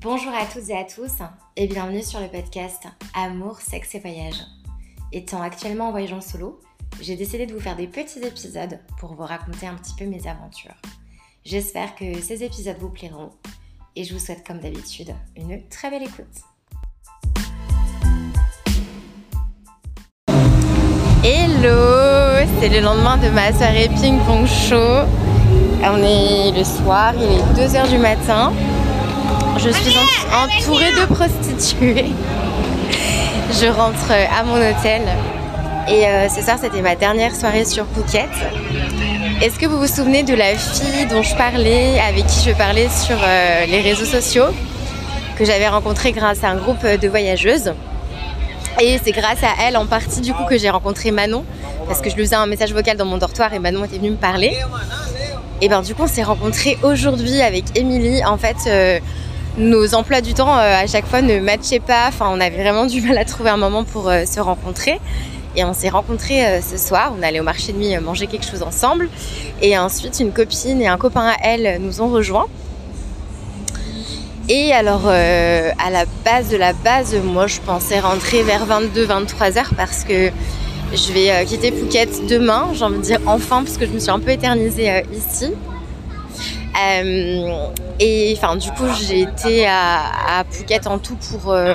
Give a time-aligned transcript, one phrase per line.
[0.00, 1.10] Bonjour à toutes et à tous
[1.56, 4.46] et bienvenue sur le podcast Amour, sexe et voyage.
[5.10, 6.60] Étant actuellement en voyage en solo,
[7.00, 10.24] j'ai décidé de vous faire des petits épisodes pour vous raconter un petit peu mes
[10.28, 10.76] aventures.
[11.44, 13.30] J'espère que ces épisodes vous plairont
[13.96, 16.26] et je vous souhaite comme d'habitude une très belle écoute.
[21.24, 25.08] Hello, c'est le lendemain de ma soirée ping-pong show.
[25.82, 28.52] On est le soir, il est 2h du matin.
[29.68, 29.98] Je suis
[30.32, 32.06] entourée de prostituées.
[33.52, 35.02] Je rentre à mon hôtel.
[35.88, 38.30] Et euh, ce soir, c'était ma dernière soirée sur Phuket.
[39.42, 42.88] Est-ce que vous vous souvenez de la fille dont je parlais, avec qui je parlais
[42.88, 44.46] sur euh, les réseaux sociaux,
[45.36, 47.74] que j'avais rencontrée grâce à un groupe de voyageuses?
[48.80, 51.44] Et c'est grâce à elle en partie du coup que j'ai rencontré Manon,
[51.86, 54.12] parce que je lui faisais un message vocal dans mon dortoir et Manon était venue
[54.12, 54.56] me parler.
[55.60, 58.24] Et ben du coup on s'est rencontrés aujourd'hui avec Émilie.
[58.24, 59.00] En fait, euh,
[59.58, 62.06] nos emplois du temps euh, à chaque fois ne matchaient pas.
[62.08, 65.00] Enfin, on avait vraiment du mal à trouver un moment pour euh, se rencontrer.
[65.56, 67.12] Et on s'est rencontrés euh, ce soir.
[67.18, 69.08] On allait au marché de nuit manger quelque chose ensemble.
[69.60, 72.46] Et ensuite, une copine et un copain à elle nous ont rejoints.
[74.50, 79.74] Et alors, à la base de la base, moi, je pensais rentrer vers 22-23 heures
[79.76, 80.30] parce que
[80.94, 82.68] je vais quitter Phuket demain.
[82.72, 85.52] J'ai envie de dire enfin, parce que je me suis un peu éternisée ici.
[86.80, 91.74] Euh, et enfin, du coup, j'ai été à, Phuket en tout pour, euh,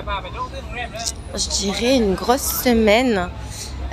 [1.36, 3.30] je dirais, une grosse semaine.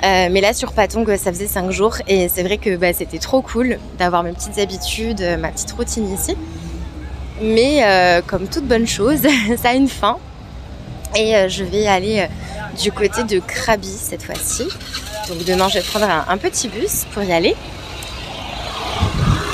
[0.03, 1.97] Euh, mais là, sur Patong, ça faisait 5 jours.
[2.07, 6.11] Et c'est vrai que bah, c'était trop cool d'avoir mes petites habitudes, ma petite routine
[6.13, 6.35] ici.
[7.41, 7.83] Mais
[8.27, 9.21] comme toute bonne chose,
[9.61, 10.17] ça a une fin.
[11.15, 12.27] Et je vais aller
[12.81, 14.63] du côté de Krabi cette fois-ci.
[15.27, 17.55] Donc demain, je vais prendre un petit bus pour y aller.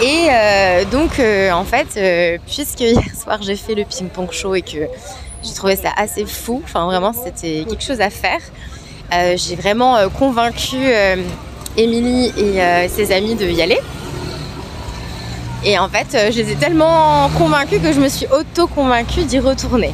[0.01, 4.53] Et euh, donc, euh, en fait, euh, puisque hier soir j'ai fait le ping-pong show
[4.53, 4.87] et que
[5.43, 8.39] j'ai trouvé ça assez fou, enfin vraiment c'était quelque chose à faire,
[9.37, 10.77] j'ai vraiment convaincu
[11.77, 13.79] Émilie et ses amis de y aller.
[15.63, 19.93] Et en fait, je les ai tellement convaincus que je me suis auto-convaincue d'y retourner.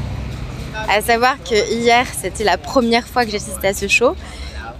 [0.90, 4.16] À savoir que hier, c'était la première fois que j'assistais à ce show.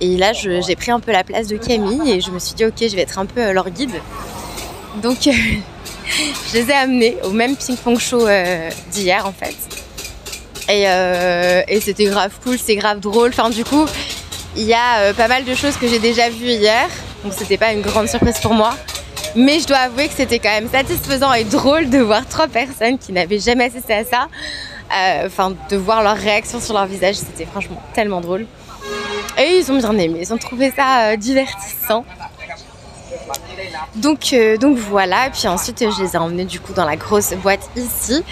[0.02, 2.66] Et là, j'ai pris un peu la place de Camille et je me suis dit,
[2.66, 4.02] ok, je vais être un peu leur guide.
[5.02, 5.32] Donc, euh,
[6.52, 9.56] je les ai amenés au même ping-pong show euh, d'hier en fait.
[10.70, 13.30] Euh, et, c'était grave cool, c'est grave drôle.
[13.30, 13.86] Enfin, du coup,
[14.56, 16.88] il y a pas mal de choses que j'ai déjà vues hier.
[17.24, 18.76] Donc, c'était pas une grande surprise pour moi.
[19.36, 23.00] Mais je dois avouer que c'était quand même satisfaisant et drôle de voir trois personnes
[23.00, 24.28] qui n'avaient jamais assisté à ça.
[25.26, 28.46] Enfin, de voir leur réaction sur leur visage, c'était franchement tellement drôle.
[29.40, 32.06] Et ils ont bien aimé, ils ont trouvé ça divertissant.
[33.96, 37.34] Donc, euh, donc voilà, puis ensuite je les ai emmenés du coup dans la grosse
[37.34, 38.24] boîte ici.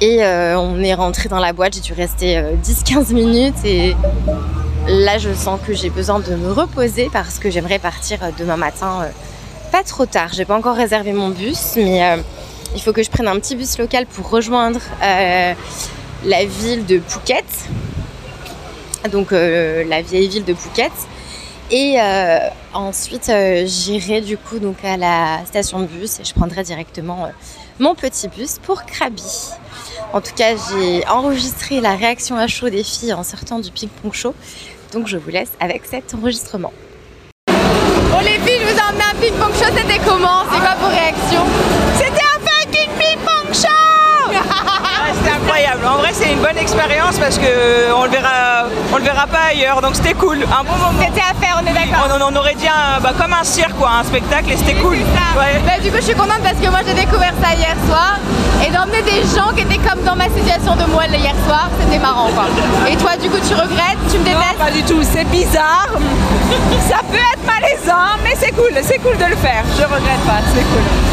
[0.00, 3.96] Et euh, on est rentré dans la boîte, j'ai dû rester 10-15 euh, minutes et
[4.86, 9.08] là je sens que j'ai besoin de me reposer parce que j'aimerais partir demain matin
[9.72, 10.30] pas trop tard.
[10.32, 12.18] J'ai pas encore réservé mon bus, mais
[12.74, 17.44] il faut que je prenne un petit bus local pour rejoindre la ville de Phuket.
[19.10, 20.92] Donc la vieille ville de Phuket.
[21.70, 22.38] Et euh,
[22.72, 27.26] ensuite, euh, j'irai du coup donc à la station de bus et je prendrai directement
[27.26, 27.28] euh,
[27.78, 29.50] mon petit bus pour Krabi.
[30.14, 34.14] En tout cas, j'ai enregistré la réaction à chaud des filles en sortant du ping-pong
[34.14, 34.34] show.
[34.94, 36.72] Donc je vous laisse avec cet enregistrement.
[37.48, 40.44] Bon les filles, je vous ai emmené un ping-pong show, c'était comment?
[40.50, 41.44] C'est quoi vos réactions
[41.96, 43.68] C'était un fucking ping-pong show
[45.14, 45.86] c'était incroyable.
[45.86, 49.50] En vrai, c'est une bonne expérience parce que on le verra, on le verra pas
[49.50, 49.80] ailleurs.
[49.80, 50.38] Donc c'était cool.
[50.42, 51.00] Un bon moment.
[51.00, 52.08] C'était à faire, on est d'accord.
[52.20, 54.98] On, aurait dit un, bah, comme un cirque, quoi, un spectacle, et c'était cool.
[55.34, 58.18] Bah, du coup, je suis contente parce que moi, j'ai découvert ça hier soir
[58.64, 61.98] et d'emmener des gens qui étaient comme dans ma situation de moi hier soir, c'était
[61.98, 62.44] marrant, quoi.
[62.90, 64.58] Et toi, du coup, tu regrettes, tu me détestes?
[64.58, 65.02] Non, pas du tout.
[65.02, 65.88] C'est bizarre.
[66.88, 68.72] ça peut être malaisant, mais c'est cool.
[68.82, 69.64] C'est cool de le faire.
[69.76, 70.40] Je regrette pas.
[70.54, 71.07] C'est cool.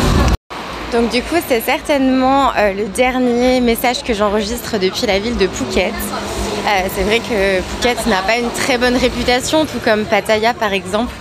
[0.95, 5.45] Donc du coup c'est certainement euh, le dernier message que j'enregistre depuis la ville de
[5.45, 5.92] Phuket.
[5.92, 10.71] Euh, c'est vrai que Phuket n'a pas une très bonne réputation, tout comme Pattaya par
[10.71, 11.12] exemple.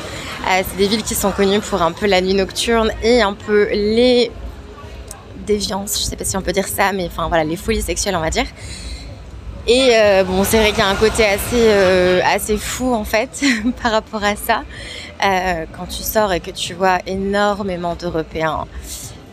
[0.43, 3.33] Euh, c'est des villes qui sont connues pour un peu la nuit nocturne et un
[3.33, 4.31] peu les
[5.45, 8.15] déviances, je sais pas si on peut dire ça, mais enfin voilà, les folies sexuelles
[8.15, 8.47] on va dire.
[9.67, 9.91] Et
[10.25, 11.69] bon, c'est vrai qu'il y a un côté assez,
[12.23, 13.43] assez fou en fait
[13.83, 14.63] par rapport à ça.
[15.21, 18.67] quand tu sors et que tu vois énormément d'Européens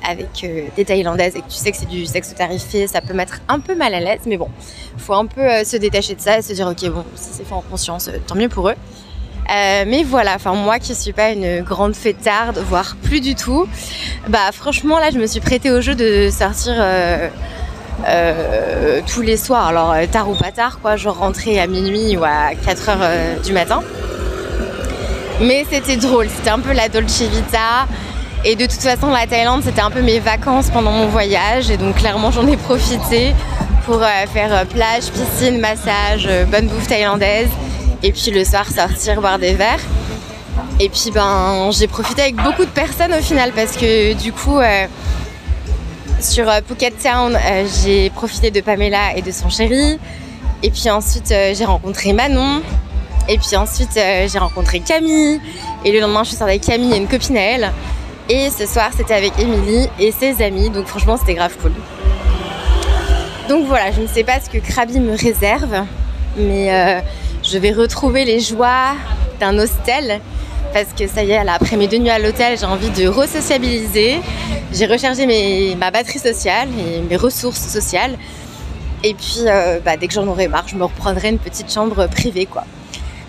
[0.08, 3.14] avec euh, des Thaïlandaises et que tu sais que c'est du sexe tarifé, ça peut
[3.14, 4.50] mettre un peu mal à l'aise, mais bon,
[4.98, 7.46] faut un peu euh, se détacher de ça et se dire ok bon, si c'est
[7.46, 8.76] fait en conscience, euh, tant mieux pour eux.
[9.50, 13.68] mais voilà, enfin moi qui suis pas une grande fêtarde, voire plus du tout,
[14.28, 16.74] bah franchement là je me suis prêtée au jeu de sortir
[19.08, 19.68] tous les soirs.
[19.68, 23.52] Alors tard ou pas tard, quoi, je rentrais à minuit ou à 4 heures du
[23.52, 23.82] matin.
[25.42, 27.88] Mais c'était drôle, c'était un peu la Dolce Vita.
[28.44, 31.70] Et de toute façon, la Thaïlande, c'était un peu mes vacances pendant mon voyage.
[31.70, 33.34] Et donc, clairement, j'en ai profité
[33.86, 34.02] pour
[34.34, 37.50] faire plage, piscine, massage, bonne bouffe thaïlandaise.
[38.04, 39.80] Et puis le soir, sortir, boire des verres.
[40.80, 44.58] Et puis ben j'ai profité avec beaucoup de personnes au final parce que du coup
[44.58, 44.88] euh,
[46.20, 50.00] sur euh, Phuket Town euh, j'ai profité de Pamela et de son chéri.
[50.64, 52.62] Et puis ensuite j'ai rencontré Manon.
[53.30, 55.40] Et puis ensuite j'ai rencontré Camille.
[55.86, 57.72] Et le lendemain je suis sortie avec Camille et une copine à elle.
[58.34, 60.70] Et ce soir c'était avec Émilie et ses amis.
[60.70, 61.74] Donc franchement c'était grave cool.
[63.50, 65.84] Donc voilà, je ne sais pas ce que Krabi me réserve.
[66.38, 67.04] Mais
[67.44, 68.94] je vais retrouver les joies
[69.42, 70.22] d'un hostel
[70.74, 74.22] parce que ça y est, après mes deux nuits à l'hôtel, j'ai envie de re-sociabiliser.
[74.72, 78.18] J'ai rechargé ma batterie sociale et mes ressources sociales.
[79.04, 82.08] Et puis, euh, bah, dès que j'en aurai marre, je me reprendrai une petite chambre
[82.08, 82.64] privée, quoi.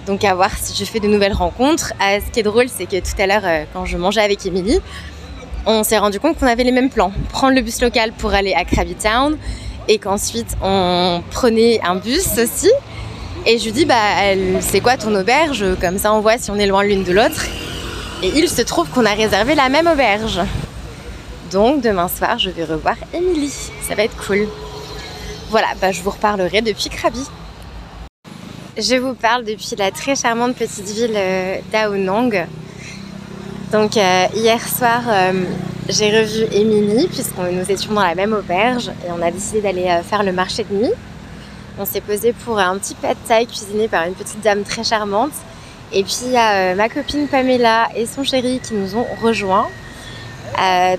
[0.07, 1.93] Donc, à voir si je fais de nouvelles rencontres.
[2.01, 4.45] Ah, ce qui est drôle, c'est que tout à l'heure, euh, quand je mangeais avec
[4.45, 4.81] Émilie,
[5.67, 7.13] on s'est rendu compte qu'on avait les mêmes plans.
[7.31, 9.39] Prendre le bus local pour aller à Krabi Town
[9.89, 12.71] et qu'ensuite on prenait un bus aussi
[13.45, 13.95] et je lui dis, bah,
[14.61, 15.65] c'est quoi ton auberge?
[15.81, 17.45] Comme ça, on voit si on est loin l'une de l'autre.
[18.23, 20.41] Et il se trouve qu'on a réservé la même auberge.
[21.51, 23.53] Donc, demain soir, je vais revoir Émilie.
[23.87, 24.47] Ça va être cool.
[25.51, 27.27] Voilà, bah, je vous reparlerai depuis Krabi.
[28.79, 32.47] Je vous parle depuis la très charmante petite ville euh, d'Aonang.
[33.71, 35.45] Donc, euh, hier soir, euh,
[35.91, 40.01] j'ai revu Émilie, puisque nous étions dans la même auberge, et on a décidé d'aller
[40.09, 40.93] faire le marché de nuit.
[41.79, 45.33] On s'est posé pour un petit pad thai cuisiné par une petite dame très charmante.
[45.93, 49.69] Et puis il y a ma copine Pamela et son chéri qui nous ont rejoints.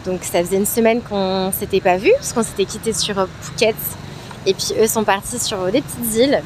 [0.06, 3.76] Donc ça faisait une semaine qu'on s'était pas vu parce qu'on s'était quitté sur Phuket.
[4.46, 6.44] Et puis eux sont partis sur des petites îles.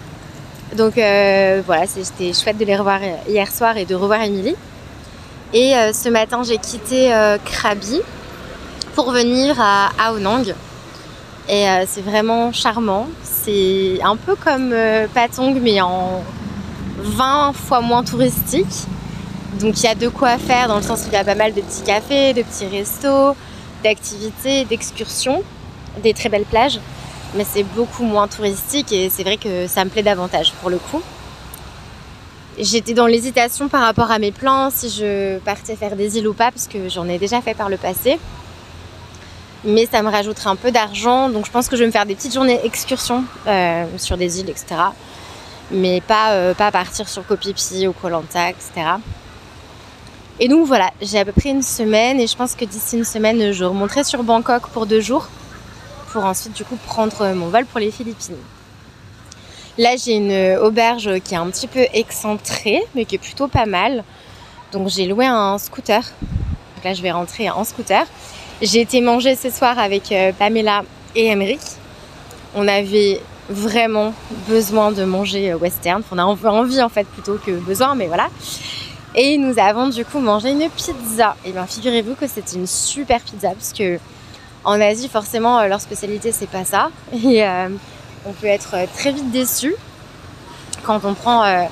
[0.76, 4.56] Donc voilà, c'était chouette de les revoir hier soir et de revoir Emily.
[5.54, 7.12] Et ce matin, j'ai quitté
[7.46, 8.02] Krabi
[8.96, 10.54] pour venir à Aonang.
[11.50, 13.08] Et c'est vraiment charmant
[13.48, 16.22] c'est un peu comme euh, Patong, mais en
[16.98, 18.86] 20 fois moins touristique.
[19.62, 21.36] Donc il y a de quoi faire dans le sens où il y a pas
[21.36, 23.36] mal de petits cafés, de petits restos,
[23.84, 25.44] d'activités, d'excursions,
[26.04, 26.80] des très belles plages.
[27.36, 30.78] Mais c'est beaucoup moins touristique et c'est vrai que ça me plaît davantage pour le
[30.78, 31.02] coup.
[32.60, 36.34] J'étais dans l'hésitation par rapport à mes plans, si je partais faire des îles ou
[36.34, 38.18] pas, parce que j'en ai déjà fait par le passé
[39.64, 41.30] mais ça me rajouterait un peu d'argent.
[41.30, 44.40] Donc je pense que je vais me faire des petites journées excursions euh, sur des
[44.40, 44.66] îles, etc.
[45.72, 48.72] Mais pas, euh, pas partir sur Kopipi ou Kolanta, etc.
[50.40, 53.04] Et donc voilà, j'ai à peu près une semaine et je pense que d'ici une
[53.04, 55.28] semaine, je remonterai sur Bangkok pour deux jours
[56.24, 58.36] ensuite du coup prendre mon vol pour les Philippines.
[59.78, 63.68] Là, j'ai une auberge qui est un petit peu excentrée, mais qui est plutôt pas
[63.68, 64.04] mal.
[64.72, 66.02] Donc j'ai loué un scooter.
[66.76, 68.06] Donc là, je vais rentrer en scooter.
[68.62, 70.84] J'ai été manger ce soir avec euh, Pamela
[71.16, 71.62] et Emeric.
[72.56, 74.14] On avait vraiment
[74.48, 76.02] besoin de manger euh, western.
[76.12, 78.30] On a envie en fait plutôt que besoin, mais voilà.
[79.14, 81.36] Et nous avons du coup mangé une pizza.
[81.46, 84.00] Et bien figurez-vous que c'était une super pizza parce que
[84.64, 86.90] en Asie forcément euh, leur spécialité c'est pas ça.
[87.14, 87.44] Et
[88.26, 89.74] on peut être très vite déçu
[90.84, 91.68] quand on prend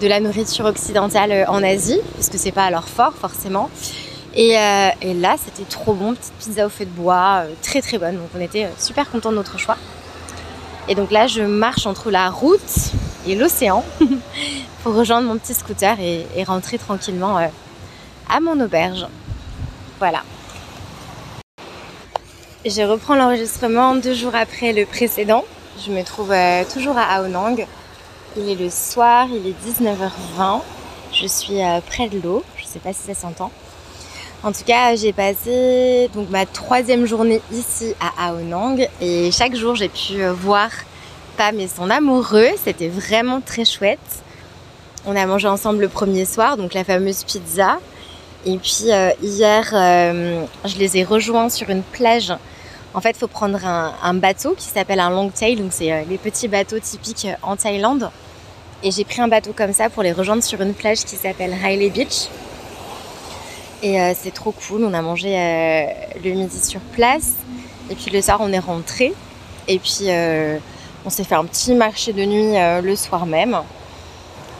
[0.00, 3.70] de la nourriture occidentale en Asie, parce que c'est pas à leur fort forcément.
[4.36, 7.98] Euh, et, là, c'était trop bon, petite pizza au feu de bois, euh, très très
[7.98, 8.16] bonne.
[8.16, 9.76] Donc on était euh, super contents de notre choix.
[10.88, 12.92] Et donc là, je marche entre la route
[13.26, 13.84] et l'océan
[14.82, 17.36] pour rejoindre mon petit scooter et rentrer tranquillement
[18.30, 19.06] à mon auberge.
[19.98, 20.22] Voilà.
[22.64, 25.44] Je reprends l'enregistrement deux jours après le précédent.
[25.86, 26.34] Je me trouve
[26.72, 27.64] toujours à Aonang.
[28.36, 30.60] Il est le soir, il est 19h20.
[31.12, 32.42] Je suis près de l'eau.
[32.56, 33.52] Je ne sais pas si ça s'entend.
[34.42, 39.88] En tout cas, j'ai passé ma troisième journée ici à Aonang et chaque jour j'ai
[39.88, 40.70] pu euh, voir
[41.36, 42.50] Pam et son amoureux.
[42.64, 43.98] C'était vraiment très chouette.
[45.06, 47.78] On a mangé ensemble le premier soir, donc la fameuse pizza.
[48.46, 52.32] Et puis euh, hier, euh, je les ai rejoints sur une plage.
[52.94, 56.18] En fait, il faut prendre un, bateau qui s'appelle un long tail, donc c'est les
[56.18, 58.10] petits bateaux typiques en Thaïlande.
[58.82, 61.52] Et j'ai pris un bateau comme ça pour les rejoindre sur une plage qui s'appelle
[61.52, 62.28] Riley Beach.
[63.82, 64.84] Et euh, c'est trop cool.
[64.84, 65.86] On a mangé euh,
[66.24, 67.32] le midi sur place.
[67.90, 69.12] Et puis le soir, on est rentré.
[69.68, 70.58] Et puis euh,
[71.04, 73.58] on s'est fait un petit marché de nuit le soir même.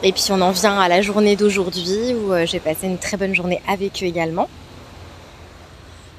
[0.01, 3.35] Et puis on en vient à la journée d'aujourd'hui où j'ai passé une très bonne
[3.35, 4.47] journée avec eux également.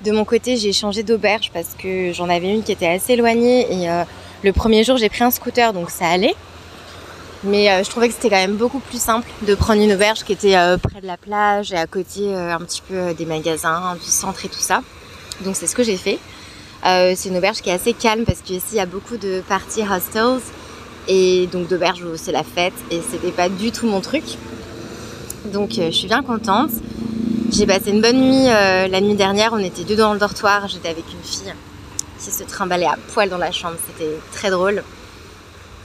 [0.04, 3.66] De mon côté, j'ai changé d'auberge parce que j'en avais une qui était assez éloignée
[3.70, 4.04] et euh,
[4.42, 6.34] le premier jour, j'ai pris un scooter donc ça allait.
[7.44, 10.24] Mais euh, je trouvais que c'était quand même beaucoup plus simple de prendre une auberge
[10.24, 13.94] qui était euh, près de la plage et à côté un petit peu des magasins,
[14.02, 14.82] du centre et tout ça.
[15.42, 16.18] Donc c'est ce que j'ai fait.
[16.82, 19.82] c'est une auberge qui est assez calme parce qu'ici il y a beaucoup de parties
[19.82, 20.40] hostels
[21.08, 24.24] et donc d'auberges où c'est la fête et c'était pas du tout mon truc.
[25.46, 26.70] Donc je suis bien contente.
[27.52, 29.52] J'ai passé une bonne nuit euh, la nuit dernière.
[29.52, 30.68] On était deux dans le dortoir.
[30.68, 31.52] J'étais avec une fille
[32.18, 33.76] qui se trimballait à poil dans la chambre.
[33.88, 34.84] C'était très drôle.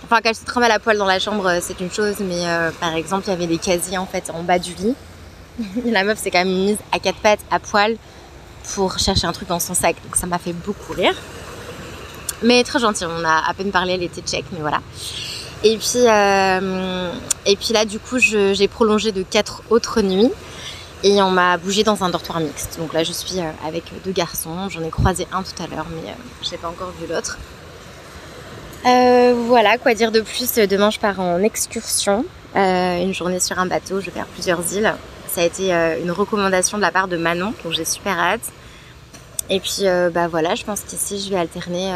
[0.04, 2.70] Enfin, qu'elle se trimballe à poil dans la chambre, euh, c'est une chose, mais euh,
[2.80, 4.96] par exemple, il y avait des casiers en fait en bas du lit.
[5.86, 7.98] la meuf s'est quand même mise à quatre pattes à poil
[8.76, 9.96] pour chercher un truc dans son sac.
[10.04, 11.16] Donc ça m'a fait beaucoup rire.
[12.44, 14.82] Mais très gentil, on a à peine parlé, elle était check, mais voilà.
[15.64, 16.06] Et puis,
[17.46, 20.32] et puis là, du coup, j'ai prolongé de quatre autres nuits.
[21.06, 22.80] Et on m'a bougé dans un dortoir mixte.
[22.80, 24.70] Donc là, je suis euh, avec deux garçons.
[24.70, 27.38] J'en ai croisé un tout à l'heure, mais euh, je n'ai pas encore vu l'autre.
[28.88, 32.26] Euh, voilà, quoi dire de plus Demain, je pars en excursion.
[32.56, 34.00] une journée sur un bateau.
[34.00, 34.96] Je vais faire plusieurs îles.
[35.28, 38.52] Ça a été une recommandation de la part de Manon, donc j'ai super hâte.
[39.50, 41.92] Et puis, bah voilà, je pense qu'ici, je vais alterner,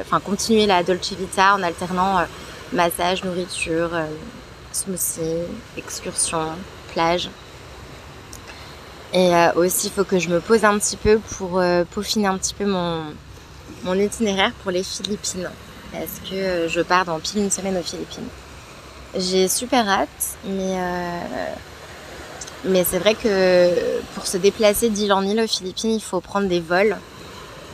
[0.00, 2.24] enfin, continuer la Dolce Vita en alternant
[2.72, 3.90] massage, nourriture,
[4.72, 5.44] smoothie,
[5.76, 6.46] excursion,
[6.92, 7.30] plage.
[9.12, 12.26] Et euh, aussi, il faut que je me pose un petit peu pour euh, peaufiner
[12.26, 13.04] un petit peu mon,
[13.84, 15.48] mon itinéraire pour les Philippines.
[15.92, 18.28] Parce que euh, je pars dans pile une semaine aux Philippines.
[19.16, 20.76] J'ai super hâte, mais,
[22.64, 26.48] mais c'est vrai que pour se déplacer d'île en île aux Philippines, il faut prendre
[26.48, 26.96] des vols.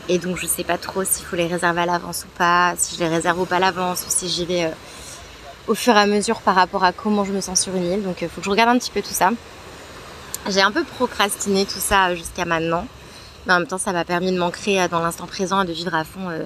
[0.09, 2.95] Et donc, je sais pas trop s'il faut les réserver à l'avance ou pas, si
[2.97, 4.71] je les réserve ou pas à l'avance, ou si j'y vais
[5.67, 8.03] au fur et à mesure par rapport à comment je me sens sur une île.
[8.03, 9.31] Donc, il faut que je regarde un petit peu tout ça.
[10.49, 12.87] J'ai un peu procrastiné tout ça jusqu'à maintenant.
[13.47, 15.73] Mais en même temps, ça m'a permis de m'ancrer euh, dans l'instant présent et de
[15.73, 16.45] vivre à fond euh,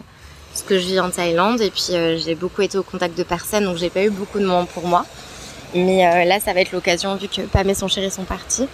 [0.54, 1.60] ce que je vis en Thaïlande.
[1.60, 4.38] Et puis, euh, j'ai beaucoup été au contact de personnes, donc j'ai pas eu beaucoup
[4.38, 5.04] de moments pour moi.
[5.74, 8.68] Mais là, ça va être l'occasion, vu que Pam et son chéri sont partis,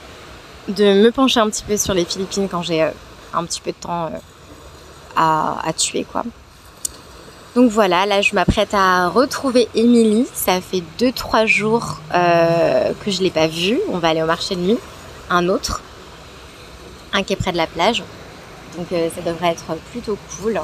[0.69, 3.77] de me pencher un petit peu sur les Philippines quand j'ai un petit peu de
[3.77, 4.11] temps
[5.17, 6.23] à, à, tuer, quoi.
[7.57, 10.27] Donc voilà, là, je m'apprête à retrouver Émilie.
[10.35, 13.81] Ça fait 2-3 jours que je l'ai pas vue.
[13.91, 14.79] On va aller au marché de nuit
[15.31, 15.83] un autre,
[17.13, 18.03] un qui est près de la plage.
[18.77, 20.61] Donc euh, ça devrait être plutôt cool.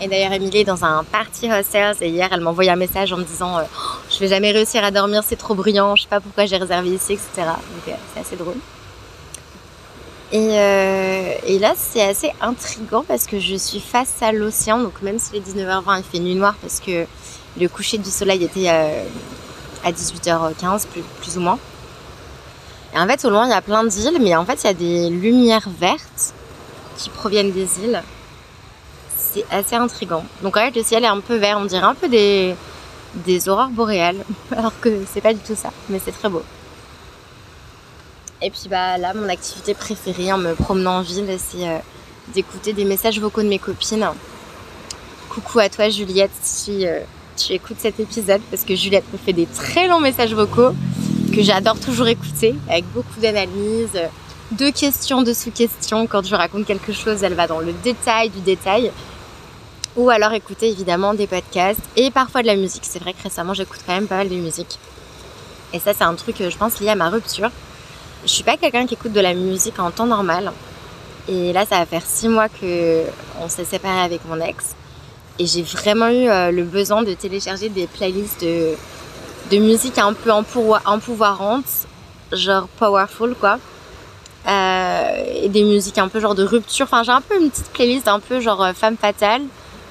[0.00, 3.12] Et d'ailleurs, Emilie est dans un party hostels et hier, elle m'a envoyé un message
[3.12, 3.62] en me disant euh,
[4.10, 6.90] Je vais jamais réussir à dormir, c'est trop bruyant, je sais pas pourquoi j'ai réservé
[6.90, 7.28] ici, etc.
[7.36, 8.56] Donc euh, c'est assez drôle.
[10.32, 14.80] Et, là, c'est assez intriguant parce que je suis face à l'océan.
[14.80, 17.06] Donc même si les 19h20, il fait nuit noire parce que
[17.58, 20.86] le coucher du soleil était à 18h15,
[21.22, 21.58] plus ou moins.
[22.94, 24.70] Et en fait, au loin, il y a plein d'îles, mais en fait, il y
[24.70, 26.34] a des lumières vertes
[26.98, 28.02] qui proviennent des îles.
[29.32, 30.24] C'est assez intrigant.
[30.42, 32.54] Donc en fait, le ciel est un peu vert, on dirait un peu des,
[33.14, 34.24] des aurores boréales,
[34.56, 36.42] alors que c'est pas du tout ça, mais c'est très beau.
[38.42, 41.78] Et puis bah là, mon activité préférée en me promenant en ville, c'est euh,
[42.34, 44.06] d'écouter des messages vocaux de mes copines.
[45.30, 47.00] Coucou à toi Juliette si euh,
[47.36, 50.74] tu écoutes cet épisode, parce que Juliette me fait des très longs messages vocaux
[51.34, 54.00] que j'adore toujours écouter, avec beaucoup d'analyse,
[54.52, 56.06] de questions, de sous-questions.
[56.06, 58.90] Quand je raconte quelque chose, elle va dans le détail du détail.
[59.96, 62.84] Ou alors écouter évidemment des podcasts et parfois de la musique.
[62.84, 64.78] C'est vrai que récemment j'écoute quand même pas mal de musique.
[65.72, 67.50] Et ça c'est un truc je pense lié à ma rupture.
[68.24, 70.52] Je suis pas quelqu'un qui écoute de la musique en temps normal.
[71.28, 73.04] Et là ça va faire six mois que
[73.40, 74.74] on s'est séparé avec mon ex.
[75.38, 78.74] Et j'ai vraiment eu euh, le besoin de télécharger des playlists de
[79.50, 81.64] de musique un peu empouvoirante,
[82.32, 83.58] genre powerful quoi.
[84.46, 86.84] Euh, et des musiques un peu genre de rupture.
[86.84, 89.42] Enfin, j'ai un peu une petite playlist un peu genre euh, femme fatale,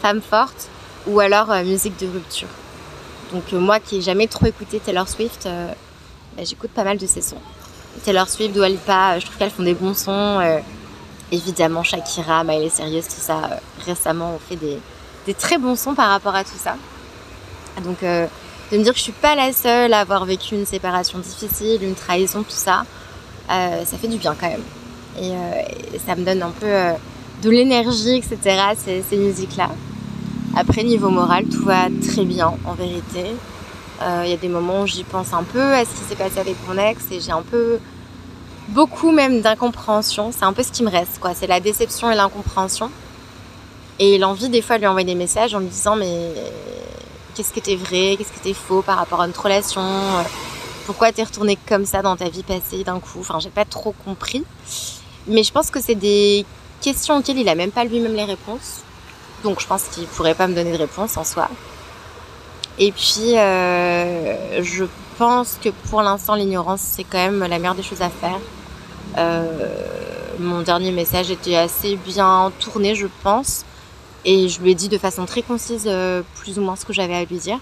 [0.06, 0.68] femme forte,
[1.08, 2.48] ou alors euh, musique de rupture.
[3.34, 7.22] Donc moi qui n'ai jamais trop écouté Taylor Swift, bah, j'écoute pas mal de ses
[7.22, 7.42] sons.
[8.04, 10.40] Taylor Swift, Dua Lipa, je trouve qu'elles font des bons sons.
[11.32, 13.60] évidemment Shakira, Miley Cyrus, tout ça.
[13.84, 16.76] récemment, on fait des, très bons sons par rapport à tout ça.
[17.84, 17.98] Donc
[18.72, 21.84] de me dire que je suis pas la seule à avoir vécu une séparation difficile,
[21.84, 22.86] une trahison, tout ça,
[23.52, 24.64] euh, ça fait du bien quand même.
[25.20, 26.94] Et, euh, ça me donne un peu euh,
[27.44, 28.38] de l'énergie, etc.
[28.78, 29.70] Ces, ces musiques-là.
[30.58, 33.26] Après, niveau moral, tout va très bien en vérité.
[34.02, 36.40] Il y a des moments où j'y pense un peu à ce qui s'est passé
[36.40, 37.80] avec mon ex et j'ai un peu
[38.70, 40.32] beaucoup même d'incompréhension.
[40.32, 41.34] C'est un peu ce qui me reste, quoi.
[41.34, 42.90] C'est la déception et l'incompréhension.
[44.00, 46.34] Et l'envie des fois de lui envoyer des messages en me disant mais
[47.34, 50.24] qu'est-ce qui était vrai, qu'est-ce qui était faux par rapport à notre relation, euh,
[50.86, 53.20] pourquoi t'es retourné comme ça dans ta vie passée d'un coup?
[53.20, 54.44] Enfin, j'ai pas trop compris.
[55.28, 56.46] Mais je pense que c'est des
[56.82, 58.84] questions auxquelles il a même pas lui-même les réponses.
[59.46, 61.48] Donc je pense qu'il pourrait pas me donner de réponse en soi.
[62.80, 64.86] Et puis euh, je
[65.20, 68.40] pense que pour l'instant l'ignorance c'est quand même la meilleure des choses à faire.
[69.20, 69.68] Euh,
[70.40, 73.66] mon dernier message était assez bien tourné je pense.
[74.28, 76.94] Et je lui ai dit de façon très concise euh, plus ou moins ce que
[76.94, 77.60] j'avais à lui dire.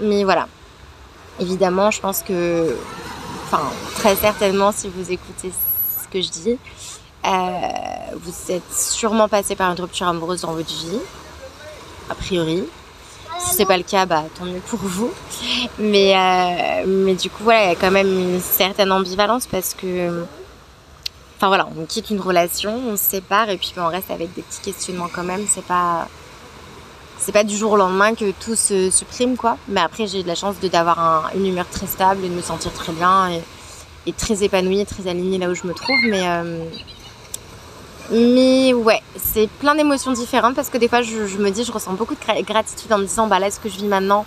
[0.00, 0.46] Mais voilà.
[1.40, 2.76] Évidemment je pense que,
[3.46, 3.64] enfin
[3.96, 6.58] très certainement si vous écoutez ce que je dis,
[7.24, 10.98] vous êtes sûrement passé par une rupture amoureuse dans votre vie,
[12.08, 12.64] a priori.
[13.40, 15.10] Si c'est pas le cas, bah tant mieux pour vous.
[15.78, 19.74] Mais, euh, mais du coup, voilà, il y a quand même une certaine ambivalence parce
[19.74, 20.24] que.
[21.36, 24.42] Enfin voilà, on quitte une relation, on se sépare et puis on reste avec des
[24.42, 25.46] petits questionnements quand même.
[25.48, 26.06] C'est pas.
[27.18, 29.56] C'est pas du jour au lendemain que tout se supprime quoi.
[29.68, 32.42] Mais après, j'ai eu de la chance d'avoir une humeur très stable et de me
[32.42, 33.30] sentir très bien
[34.06, 35.98] et, très épanouie, très alignée là où je me trouve.
[36.08, 36.28] Mais.
[36.28, 36.64] Euh,
[38.10, 41.92] mais ouais, c'est plein d'émotions différentes parce que des fois je, me dis, je ressens
[41.92, 44.26] beaucoup de gratitude en me disant, bah là, ce que je vis maintenant,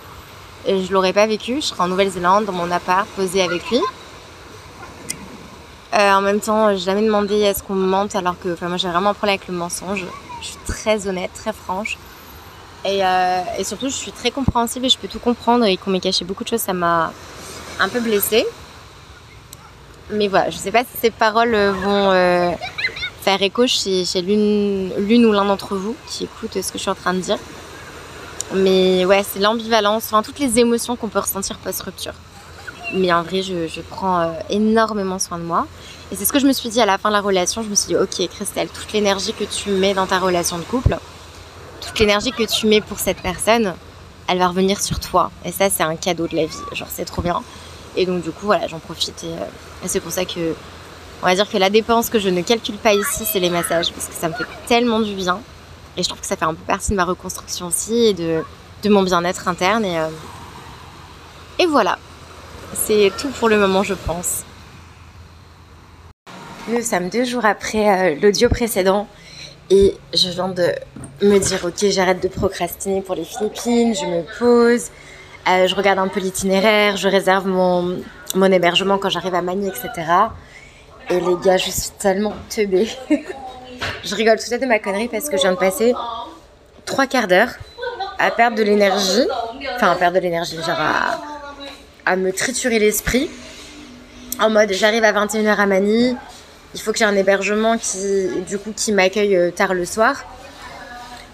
[0.68, 1.56] euh, je l'aurais pas vécu.
[1.56, 3.80] Je serais en Nouvelle-Zélande, dans mon appart, posée avec lui.
[5.92, 8.88] Euh, en même temps, j'ai jamais demandé est-ce qu'on me mente alors que moi j'ai
[8.88, 10.04] vraiment un problème avec le mensonge.
[10.40, 11.98] Je suis très honnête, très franche.
[12.86, 15.90] Et, euh, et surtout, je suis très compréhensible et je peux tout comprendre et qu'on
[15.90, 17.12] m'ait caché beaucoup de choses, ça m'a
[17.78, 18.46] un peu blessée.
[20.10, 22.12] Mais voilà, je sais pas si ces paroles vont
[23.24, 26.94] faire écho chez, l'une ou l'un d'entre vous qui écoute ce que je suis en
[26.94, 27.38] train de dire.
[28.54, 32.12] Mais ouais, c'est l'ambivalence, enfin toutes les émotions qu'on peut ressentir post-rupture.
[32.92, 35.66] Mais en vrai, je, prends euh, énormément soin de moi.
[36.12, 37.62] Et c'est ce que je me suis dit à la fin de la relation.
[37.62, 40.64] Je me suis dit, ok Christelle, toute l'énergie que tu mets dans ta relation de
[40.64, 40.98] couple,
[41.80, 43.74] toute l'énergie que tu mets pour cette personne,
[44.28, 45.30] elle va revenir sur toi.
[45.46, 46.64] Et ça, c'est un cadeau de la vie.
[46.72, 47.42] Genre, c'est trop bien.
[47.96, 49.24] Et donc, du coup, voilà, j'en profite.
[49.24, 50.54] et euh, c'est pour ça que
[51.24, 53.90] on va dire que la dépense que je ne calcule pas ici, c'est les massages,
[53.92, 55.40] parce que ça me fait tellement du bien.
[55.96, 58.44] Et je trouve que ça fait un peu partie de ma reconstruction aussi et de,
[58.90, 59.86] mon bien-être interne.
[59.86, 60.08] Et, euh,
[61.58, 61.98] et voilà,
[62.74, 64.42] c'est tout pour le moment, je pense.
[66.68, 69.08] Nous sommes deux jours après euh, l'audio précédent
[69.70, 70.74] et je viens de
[71.22, 74.88] me dire ok j'arrête de procrastiner pour les Philippines, je me pose,
[75.48, 77.98] euh, je regarde un peu l'itinéraire, je réserve mon,
[78.34, 80.04] mon hébergement quand j'arrive à Manille, etc.
[81.10, 82.88] Et les gars, je suis tellement teubée.
[84.04, 85.94] je rigole tout à de ma connerie parce que je viens de passer
[86.84, 87.50] trois quarts d'heure
[88.18, 89.26] à perdre de l'énergie.
[89.76, 90.80] Enfin, à perdre de l'énergie, genre
[92.06, 93.30] à, me triturer l'esprit.
[94.40, 96.16] En mode, j'arrive à 21h à Manille.
[96.74, 100.24] Il faut que j'ai un hébergement qui, du coup, qui m'accueille euh, tard le soir.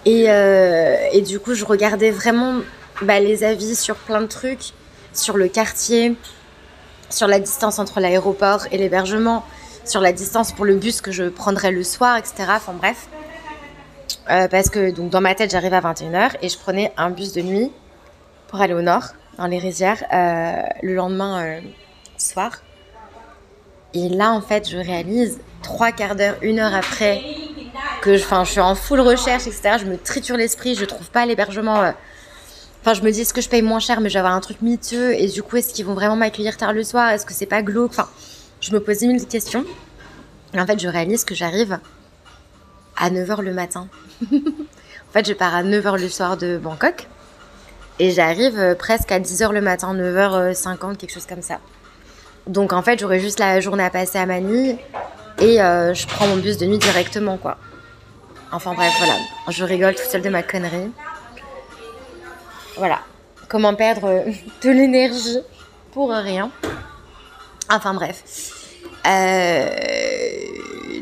[0.05, 2.59] Et, euh, et, du coup, je regardais vraiment
[3.01, 4.73] bah, les avis sur plein de trucs,
[5.13, 6.15] sur le quartier,
[7.09, 9.43] sur la distance entre l'aéroport et l'hébergement,
[9.85, 12.45] sur la distance pour le bus que je prendrais le soir, etc.
[12.49, 13.07] Enfin bref.
[14.29, 17.33] Euh, parce que donc dans ma tête j'arrive à 21h et je prenais un bus
[17.33, 17.71] de nuit
[18.47, 19.03] pour aller au nord,
[19.37, 21.59] dans les rizières, euh, le lendemain euh,
[22.17, 22.61] soir.
[23.93, 27.21] Et là en fait je réalise trois quarts d'heure, une heure après
[28.01, 29.77] que je, je suis en full recherche, etc.
[29.79, 31.93] Je me triture l'esprit, je trouve pas l'hébergement.
[32.81, 34.39] Enfin, je me dis, est-ce que je paye moins cher, mais je vais avoir un
[34.39, 37.33] truc miteux Et du coup, est-ce qu'ils vont vraiment m'accueillir tard le soir Est-ce que
[37.33, 38.09] c'est pas glauque Enfin,
[38.61, 39.65] je me pose mille questions.
[40.53, 41.79] Et en fait, je réalise que j'arrive
[42.95, 43.87] à 9h le matin.
[44.31, 47.07] en fait, je pars à 9h le soir de Bangkok.
[47.99, 51.59] Et j'arrive euh, presque à 10h le matin, 9h50, quelque chose comme ça.
[52.47, 54.77] Donc en fait, j'aurai juste la journée à passer à Manille.
[55.39, 57.57] Et euh, je prends mon bus de nuit directement, quoi.
[58.51, 59.15] Enfin bref, voilà.
[59.49, 60.91] Je rigole tout seul de ma connerie.
[62.77, 62.99] Voilà.
[63.47, 64.31] Comment perdre euh,
[64.63, 65.39] de l'énergie
[65.91, 66.51] pour rien.
[67.71, 68.23] Enfin bref.
[69.07, 69.69] Euh,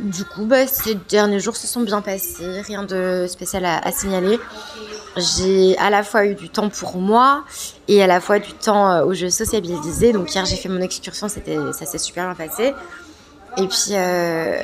[0.01, 4.39] du coup, bah, ces derniers jours se sont bien passés, rien de spécial à, signaler.
[5.17, 7.43] J'ai à la fois eu du temps pour moi
[7.87, 10.13] et à la fois du temps euh, où je sociabilisais.
[10.13, 12.73] Donc hier j'ai fait mon excursion, c'était, ça s'est super bien passé.
[13.57, 14.61] Et puis euh,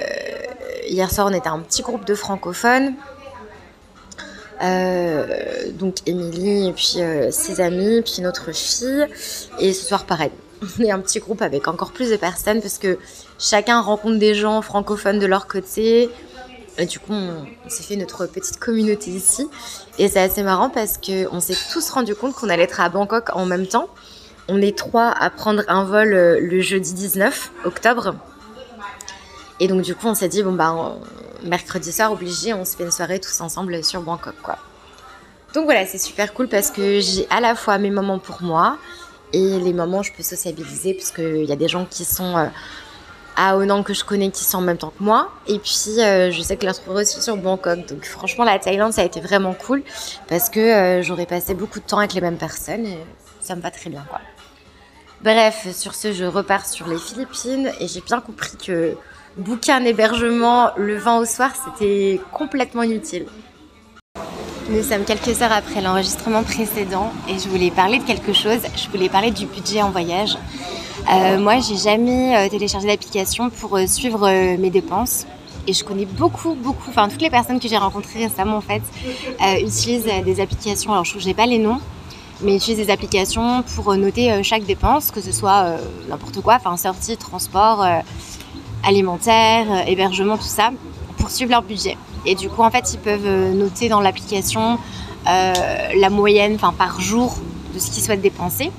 [0.87, 2.93] hier soir on était un petit groupe de francophones.
[4.61, 6.99] donc Émilie et puis
[7.31, 9.07] ses amis, puis notre fille.
[9.59, 12.77] Et ce soir pareil, on est un petit groupe avec encore plus de personnes parce
[12.77, 12.97] que
[13.39, 16.09] chacun rencontre des gens francophones de leur côté.
[16.89, 19.47] Du coup, on, s'est fait notre petite communauté ici.
[19.97, 23.29] Et c'est assez marrant parce qu'on s'est tous rendu compte qu'on allait être à Bangkok
[23.33, 23.87] en même temps.
[24.49, 28.15] On est trois à prendre un vol euh, le jeudi 19 octobre.
[29.59, 30.97] Et donc, du coup, on s'est dit, bon, bah,
[31.43, 34.35] mercredi soir, obligé, on se fait une soirée tous ensemble sur Bangkok.
[35.53, 38.77] Donc voilà, c'est super cool parce que j'ai à la fois mes moments pour moi,
[39.33, 42.47] et les moments je peux sociabiliser, parce qu'il y a des gens qui sont euh,
[43.35, 45.31] à Onang que je connais qui sont en même temps que moi.
[45.47, 47.85] Et puis, je sais que la trouver aussi sur Bangkok.
[47.87, 49.83] Donc, franchement, la Thaïlande, ça a été vraiment cool
[50.27, 52.97] parce que j'aurais passé beaucoup de temps avec les mêmes personnes et
[53.41, 54.21] ça me va très bien, quoi.
[55.21, 58.95] Bref, sur ce, je repars sur les Philippines et j'ai bien compris que
[59.37, 63.25] booker un hébergement le 20 au soir, c'était complètement inutile.
[64.67, 68.61] Nous sommes quelques heures après l'enregistrement précédent et je voulais parler de quelque chose.
[68.75, 70.37] Je voulais parler du budget en voyage.
[71.13, 75.27] Euh, moi, j'ai jamais euh, téléchargé d'application pour euh, suivre mes dépenses.
[75.67, 78.81] Et je connais beaucoup, beaucoup, enfin toutes les personnes que j'ai rencontrées récemment en fait,
[79.61, 80.91] utilisent des applications.
[80.91, 81.79] Alors je ne sais pas les noms,
[82.41, 87.17] mais utilisent des applications pour noter chaque dépense, que ce soit n'importe quoi, enfin sortie,
[87.17, 87.83] transport,
[88.83, 90.69] alimentaire, hébergement, tout ça,
[91.17, 91.97] pour suivre leur budget.
[92.25, 94.79] Et du coup, en fait, ils peuvent euh, noter dans l'application
[95.27, 95.53] euh,
[95.95, 97.37] la moyenne, enfin par jour,
[97.73, 98.71] de ce qu'ils souhaitent dépenser.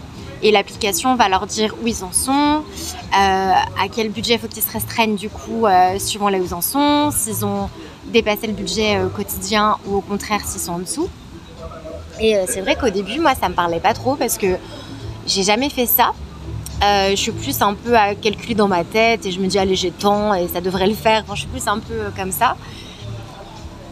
[0.42, 4.62] Et l'application va leur dire où ils en sont, euh, à quel budget faut qu'ils
[4.62, 5.64] se restreignent du coup,
[5.98, 7.70] suivant là où ils en sont, s'ils ont
[8.06, 11.08] dépassé le budget quotidien ou au contraire s'ils sont en dessous.
[12.20, 14.58] Et c'est vrai qu'au début, moi, ça me parlait pas trop parce que
[15.26, 16.12] j'ai jamais fait ça.
[16.82, 19.74] je suis plus un peu à calculer dans ma tête et je me dis allez
[19.74, 21.24] j'ai temps et ça devrait le faire.
[21.32, 22.56] je suis plus un peu comme ça.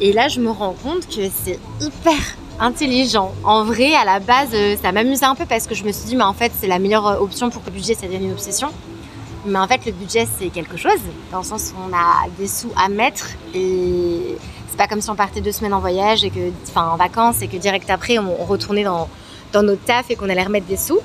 [0.00, 2.18] Et là, je me rends compte que c'est hyper
[2.58, 3.32] intelligent.
[3.44, 6.06] En vrai, à la base, euh, ça m'amusait un peu parce que je me suis
[6.06, 8.24] dit, mais en fait, c'est la meilleure euh, option pour que le budget, ça devienne
[8.24, 8.70] une obsession.
[9.46, 12.48] Mais en fait, le budget, c'est quelque chose, dans le sens où on a des
[12.48, 14.36] sous à mettre et
[14.68, 17.42] c'est pas comme si on partait deux semaines en voyage et que, enfin, en vacances
[17.42, 19.08] et que direct après, on retournait dans,
[19.52, 20.98] dans notre taf et qu'on allait remettre des sous.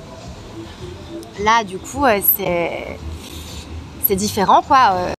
[1.43, 2.97] Là, du coup, euh, c'est,
[4.07, 5.11] c'est différent, quoi.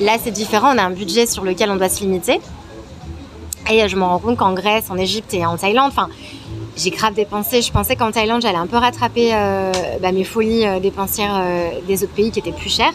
[0.00, 0.74] Là, c'est différent.
[0.74, 2.40] On a un budget sur lequel on doit se limiter.
[3.70, 6.08] Et je me rends compte qu'en Grèce, en Égypte et en Thaïlande, enfin,
[6.76, 7.62] j'ai grave dépensé.
[7.62, 11.70] Je pensais qu'en Thaïlande, j'allais un peu rattraper euh, bah, mes folies euh, dépensières euh,
[11.86, 12.92] des autres pays qui étaient plus chers.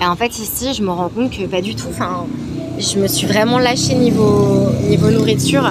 [0.00, 1.88] Et en fait, ici, je me rends compte que pas du tout.
[1.90, 2.26] Enfin,
[2.78, 5.70] je me suis vraiment lâchée niveau, niveau nourriture.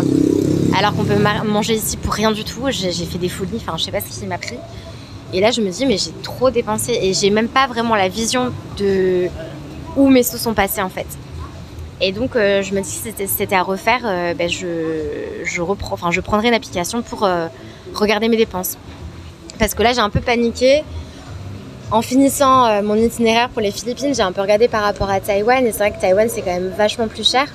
[0.78, 2.62] Alors qu'on peut manger ici pour rien du tout.
[2.70, 3.58] J'ai fait des folies.
[3.58, 4.58] Enfin, je sais pas ce qui m'a pris.
[5.34, 7.00] Et là, je me dis, mais j'ai trop dépensé.
[7.02, 9.28] Et j'ai même pas vraiment la vision de
[9.96, 11.08] où mes sous sont passés, en fait.
[12.04, 16.10] Et donc, euh, je me dis que c'était à refaire, euh, ben, je, reprends, enfin,
[16.10, 17.46] je prendrai une application pour euh,
[17.94, 18.76] regarder mes dépenses.
[19.60, 20.84] Parce que là, j'ai un peu paniqué.
[21.92, 25.68] En finissant mon itinéraire pour les Philippines, j'ai un peu regardé par rapport à Taïwan.
[25.68, 27.48] Et c'est vrai que Taïwan, c'est quand même vachement plus cher.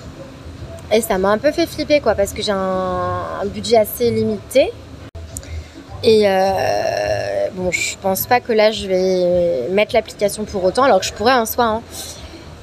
[0.92, 4.70] Et ça m'a un peu fait flipper, quoi, parce que j'ai un, budget assez limité.
[6.04, 6.26] Et
[7.54, 11.14] bon, je pense pas que là, je vais mettre l'application pour autant, alors que je
[11.14, 11.64] pourrais en soi.
[11.64, 11.82] Hein.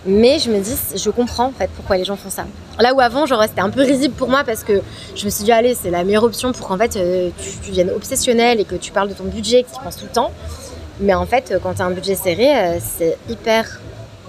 [0.06, 2.46] Mais je me dis, je comprends en fait pourquoi les gens font ça.
[2.80, 4.82] Là où avant, genre, c'était un peu risible pour moi parce que
[5.16, 7.30] je me suis dit, allez, c'est la meilleure option pour qu'en fait euh,
[7.64, 10.12] tu, tu, obsessionnel et que tu parles de ton budget, que tu penses tout le
[10.12, 10.32] temps.
[11.00, 13.80] Mais en fait, quand tu as un budget serré, euh, c'est hyper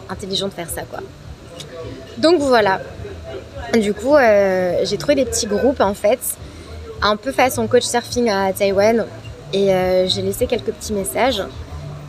[0.09, 1.01] intelligent de faire ça, quoi.
[2.19, 2.81] Donc voilà.
[3.73, 6.21] Du coup, euh, j'ai trouvé des petits groupes en fait,
[7.03, 9.07] un peu façon coach surfing à Taïwan.
[9.53, 9.69] Et
[10.09, 11.41] j'ai laissé quelques petits messages.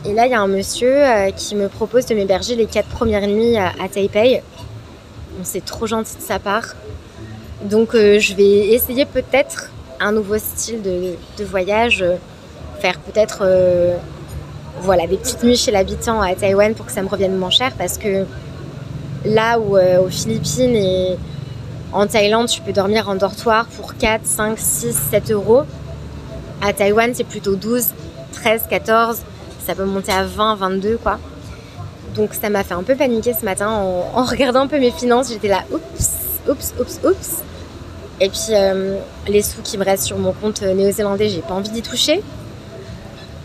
[0.06, 2.88] Et là, il y a un monsieur euh, qui me propose de m'héberger les quatre
[2.88, 4.40] premières nuits à, Taipei.
[5.42, 6.76] c'est trop gentil de sa part.
[7.64, 12.14] Donc, euh, je vais essayer peut-être un nouveau style de, voyage, euh,
[12.78, 13.42] faire peut-être
[14.82, 17.72] voilà, des petites nuits chez l'habitant à Taïwan pour que ça me revienne moins cher
[17.78, 18.26] parce que
[19.24, 21.16] là où aux Philippines et
[21.92, 25.62] en Thaïlande, tu peux dormir en dortoir pour 4, 5, 6, 7 euros.
[26.62, 27.86] À Taïwan, c'est plutôt 12,
[28.32, 29.22] 13, 14
[29.66, 31.18] ça peut monter à 20, 22 quoi.
[32.14, 35.30] Donc ça m'a fait un peu paniquer ce matin en, regardant un peu mes finances.
[35.30, 36.10] J'étais là, oups,
[36.48, 37.42] oups, oups, oups.
[38.20, 38.96] Et puis euh,
[39.28, 42.22] les sous qui me restent sur mon compte néo-zélandais, j'ai pas envie d'y toucher.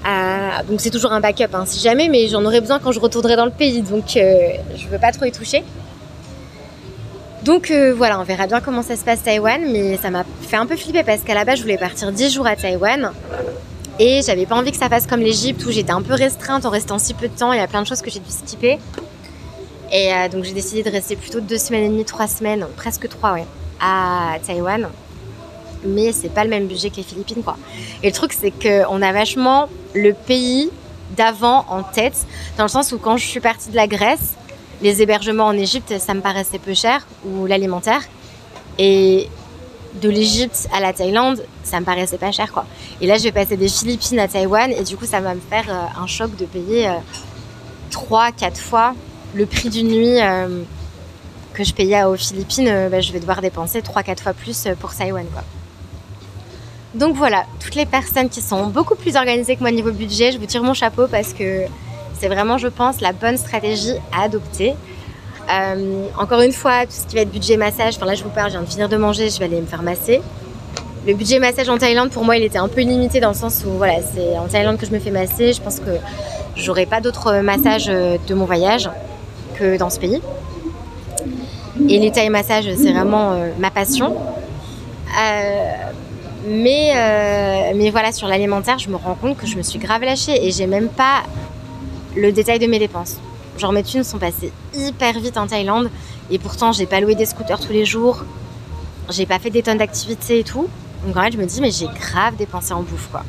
[0.08, 3.00] Euh, donc c'est toujours un backup hein, si jamais, mais j'en aurais besoin quand je
[3.00, 3.82] retournerai dans le pays.
[3.82, 5.64] Donc euh, je veux pas trop y toucher.
[7.44, 10.68] Donc voilà, on verra bien comment ça se passe Taïwan, mais ça m'a fait un
[10.68, 13.12] peu flipper parce qu'à la base je voulais partir 10 jours à Taïwan.
[14.04, 16.72] Et j'avais pas envie que ça fasse comme l'Egypte où j'étais un peu restreinte en
[16.72, 17.54] restant si peu de temps.
[17.54, 18.80] Il y a plein de choses que j'ai dû skipper.
[19.92, 23.08] Et euh, donc j'ai décidé de rester plutôt deux semaines et demie, trois semaines, presque
[23.10, 23.46] trois, ouais,
[23.80, 24.90] à Taïwan.
[25.86, 27.58] Mais c'est pas le même budget que les Philippines, quoi.
[28.02, 30.72] Et le truc, c'est qu'on a vachement le pays
[31.16, 32.26] d'avant en tête,
[32.58, 34.34] dans le sens où quand je suis partie de la Grèce,
[34.82, 38.02] les hébergements en Égypte, ça me paraissait peu cher, ou l'alimentaire.
[38.80, 39.30] Et
[40.02, 42.66] de l'Égypte à la Thaïlande, ça me paraissait pas cher quoi.
[43.02, 45.42] Et là, je vais passer des Philippines à Taïwan et du coup, ça va me
[45.42, 46.94] faire euh, un choc de payer euh,
[47.92, 48.94] 3 4 fois
[49.34, 50.64] le prix d'une nuit euh,
[51.54, 54.68] que je payais aux Philippines, euh, bah, je vais devoir dépenser 3 4 fois plus
[54.80, 55.44] pour Taïwan quoi.
[56.94, 60.38] Donc voilà, toutes les personnes qui sont beaucoup plus organisées que moi niveau budget, je
[60.38, 61.66] vous tire mon chapeau parce que
[62.22, 64.76] c'est vraiment, je pense, la bonne stratégie à adopter.
[65.52, 68.30] Euh, encore une fois, tout ce qui va être budget massage, enfin là je vous
[68.30, 70.22] parle, je viens de finir de manger, je vais aller me faire masser.
[71.06, 73.64] Le budget massage en Thaïlande, pour moi, il était un peu limité dans le sens
[73.66, 75.52] où voilà, c'est en Thaïlande que je me fais masser.
[75.52, 75.98] Je pense que
[76.56, 78.90] j'aurai pas d'autres massages euh, de mon voyage
[79.58, 80.22] que dans ce pays.
[81.90, 84.16] Et les Thai massages, c'est vraiment euh, ma passion.
[86.48, 86.94] mais,
[87.76, 90.52] mais voilà, sur l'alimentaire, je me rends compte que je me suis grave lâchée et
[90.52, 91.24] j'ai même pas
[92.16, 93.18] le détail de mes dépenses.
[93.58, 95.90] Genre mes thunes sont passées hyper vite en Thaïlande
[96.30, 98.24] et pourtant j'ai pas loué des scooters tous les jours,
[99.10, 100.68] j'ai pas fait des tonnes d'activités et tout.
[101.06, 103.24] Donc en fait je me dis mais j'ai grave dépensé en bouffe quoi.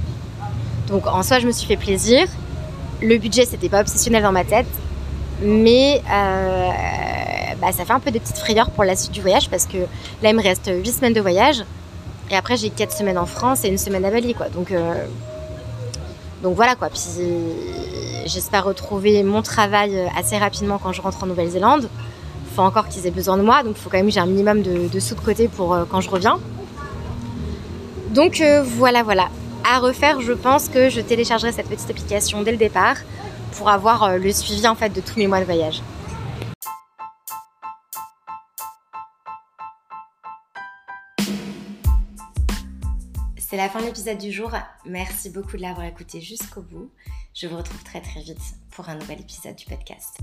[0.88, 2.26] Donc en soi je me suis fait plaisir.
[3.00, 4.66] Le budget c'était pas obsessionnel dans ma tête,
[5.42, 6.68] mais euh,
[7.60, 9.78] bah, ça fait un peu des petites frayeurs pour la suite du voyage parce que
[10.22, 11.64] là il me reste 8 semaines de voyage
[12.30, 14.48] et après j'ai 4 semaines en France et une semaine à Bali quoi.
[14.48, 15.04] Donc euh,
[16.42, 16.90] donc voilà quoi.
[18.26, 21.88] J'espère retrouver mon travail euh, assez rapidement quand je rentre en Nouvelle-Zélande.
[22.46, 24.20] Il faut encore qu'ils aient besoin de moi, donc il faut quand même que j'ai
[24.20, 26.38] un minimum de, sous de côté pour euh, quand je reviens.
[28.10, 29.28] Donc euh, voilà, voilà.
[29.70, 32.96] À refaire, je pense que je téléchargerai cette petite application dès le départ
[33.52, 35.82] pour avoir le suivi en fait de tous mes mois de voyage.
[43.52, 44.50] C'est la fin de l'épisode du jour.
[44.86, 46.90] Merci beaucoup de l'avoir écouté jusqu'au bout.
[47.34, 50.20] Je vous retrouve très très vite pour un nouvel épisode du podcast.